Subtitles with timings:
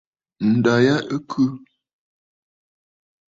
[0.51, 1.43] Ǹda ya ɨ khɨ.